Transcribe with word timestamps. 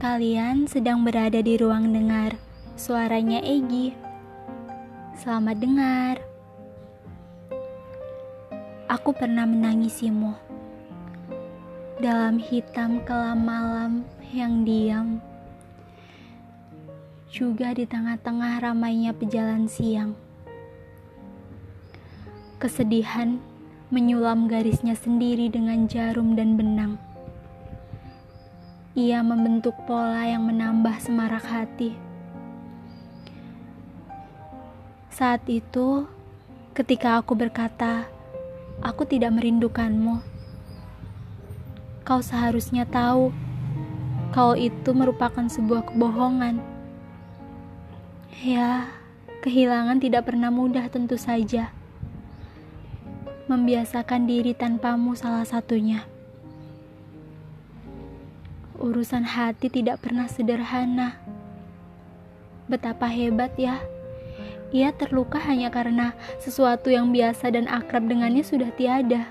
Kalian 0.00 0.66
sedang 0.66 1.06
berada 1.06 1.38
di 1.38 1.54
ruang 1.54 1.94
dengar. 1.94 2.34
Suaranya 2.74 3.38
Egi. 3.38 3.94
Selamat 5.14 5.54
dengar. 5.62 6.18
Aku 8.90 9.14
pernah 9.14 9.46
menangisimu. 9.46 10.34
Dalam 12.02 12.42
hitam 12.42 12.98
kelam 13.06 13.46
malam 13.46 13.92
yang 14.34 14.66
diam. 14.66 15.22
Juga 17.30 17.70
di 17.70 17.86
tengah-tengah 17.86 18.58
ramainya 18.58 19.14
pejalan 19.14 19.70
siang. 19.70 20.18
Kesedihan 22.58 23.38
menyulam 23.94 24.50
garisnya 24.50 24.98
sendiri 24.98 25.46
dengan 25.46 25.86
jarum 25.86 26.34
dan 26.34 26.58
benang 26.58 26.98
ia 28.98 29.22
membentuk 29.22 29.78
pola 29.86 30.26
yang 30.26 30.42
menambah 30.50 30.98
semarak 30.98 31.46
hati. 31.46 31.94
Saat 35.14 35.46
itu, 35.46 36.10
ketika 36.74 37.22
aku 37.22 37.38
berkata, 37.38 38.10
"Aku 38.82 39.06
tidak 39.06 39.30
merindukanmu," 39.38 40.18
kau 42.02 42.18
seharusnya 42.18 42.82
tahu 42.82 43.30
kalau 44.34 44.58
itu 44.58 44.90
merupakan 44.90 45.46
sebuah 45.46 45.94
kebohongan. 45.94 46.58
Ya, 48.42 48.90
kehilangan 49.46 50.02
tidak 50.02 50.26
pernah 50.26 50.50
mudah, 50.50 50.90
tentu 50.90 51.14
saja. 51.14 51.70
Membiasakan 53.46 54.26
diri 54.26 54.50
tanpamu, 54.50 55.14
salah 55.14 55.46
satunya. 55.46 56.10
Urusan 58.80 59.28
hati 59.28 59.68
tidak 59.68 60.00
pernah 60.00 60.24
sederhana. 60.24 61.20
Betapa 62.64 63.12
hebat 63.12 63.52
ya. 63.60 63.76
Ia 64.72 64.96
terluka 64.96 65.36
hanya 65.36 65.68
karena 65.68 66.16
sesuatu 66.40 66.88
yang 66.88 67.12
biasa 67.12 67.52
dan 67.52 67.68
akrab 67.68 68.08
dengannya 68.08 68.40
sudah 68.40 68.72
tiada. 68.72 69.28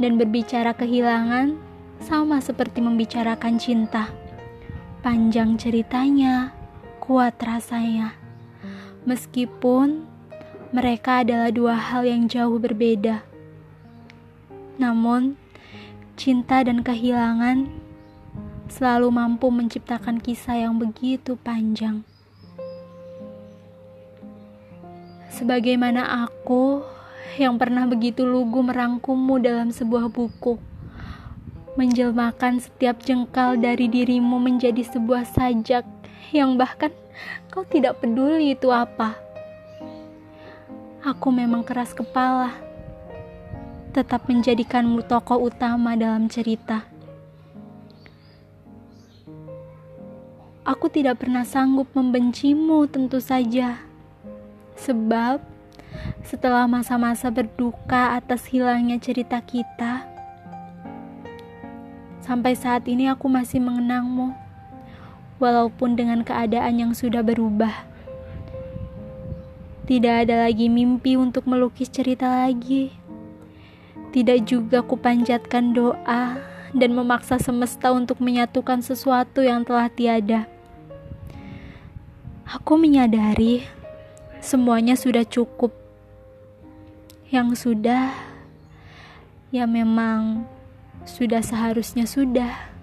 Dan 0.00 0.16
berbicara 0.16 0.72
kehilangan 0.72 1.60
sama 2.00 2.40
seperti 2.40 2.80
membicarakan 2.80 3.60
cinta. 3.60 4.08
Panjang 5.04 5.60
ceritanya, 5.60 6.56
kuat 7.04 7.36
rasanya. 7.44 8.16
Meskipun 9.04 10.08
mereka 10.72 11.20
adalah 11.20 11.52
dua 11.52 11.76
hal 11.76 12.08
yang 12.08 12.32
jauh 12.32 12.56
berbeda. 12.56 13.28
Namun, 14.80 15.36
cinta 16.16 16.64
dan 16.64 16.80
kehilangan 16.80 17.68
selalu 18.72 19.12
mampu 19.12 19.52
menciptakan 19.52 20.16
kisah 20.18 20.64
yang 20.64 20.80
begitu 20.80 21.36
panjang. 21.36 22.02
Sebagaimana 25.28 26.24
aku 26.24 26.80
yang 27.36 27.60
pernah 27.60 27.84
begitu 27.84 28.24
lugu 28.24 28.64
merangkummu 28.64 29.36
dalam 29.44 29.68
sebuah 29.68 30.08
buku, 30.08 30.56
menjelmakan 31.76 32.64
setiap 32.64 33.04
jengkal 33.04 33.60
dari 33.60 33.84
dirimu 33.84 34.40
menjadi 34.40 34.80
sebuah 34.80 35.28
sajak 35.28 35.84
yang 36.32 36.56
bahkan 36.56 36.90
kau 37.52 37.68
tidak 37.68 38.00
peduli 38.00 38.56
itu 38.56 38.72
apa. 38.72 39.20
Aku 41.04 41.28
memang 41.28 41.62
keras 41.62 41.92
kepala 41.92 42.65
tetap 43.96 44.28
menjadikanmu 44.28 45.08
tokoh 45.08 45.48
utama 45.48 45.96
dalam 45.96 46.28
cerita. 46.28 46.84
Aku 50.68 50.92
tidak 50.92 51.24
pernah 51.24 51.48
sanggup 51.48 51.88
membencimu, 51.96 52.84
tentu 52.92 53.24
saja, 53.24 53.80
sebab 54.76 55.40
setelah 56.20 56.68
masa-masa 56.68 57.32
berduka 57.32 58.12
atas 58.20 58.44
hilangnya 58.52 59.00
cerita 59.00 59.40
kita, 59.40 60.04
sampai 62.20 62.52
saat 62.52 62.84
ini 62.84 63.08
aku 63.08 63.32
masih 63.32 63.64
mengenangmu, 63.64 64.36
walaupun 65.40 65.96
dengan 65.96 66.20
keadaan 66.20 66.76
yang 66.76 66.92
sudah 66.92 67.24
berubah. 67.24 67.88
Tidak 69.88 70.28
ada 70.28 70.44
lagi 70.44 70.68
mimpi 70.68 71.16
untuk 71.16 71.48
melukis 71.48 71.88
cerita 71.88 72.44
lagi. 72.44 73.05
Tidak 74.16 74.48
juga 74.48 74.80
kupanjatkan 74.80 75.76
doa 75.76 76.40
dan 76.72 76.90
memaksa 76.96 77.36
semesta 77.36 77.92
untuk 77.92 78.16
menyatukan 78.16 78.80
sesuatu 78.80 79.44
yang 79.44 79.60
telah 79.60 79.92
tiada. 79.92 80.48
Aku 82.48 82.80
menyadari 82.80 83.68
semuanya 84.40 84.96
sudah 84.96 85.20
cukup. 85.20 85.76
Yang 87.28 87.68
sudah, 87.68 88.16
ya 89.52 89.68
memang 89.68 90.48
sudah 91.04 91.44
seharusnya 91.44 92.08
sudah. 92.08 92.75